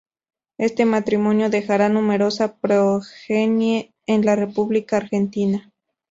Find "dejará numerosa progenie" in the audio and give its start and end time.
1.51-3.93